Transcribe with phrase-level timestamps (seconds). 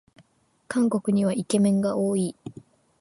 [0.67, 2.35] 韓国にはイケメンが多い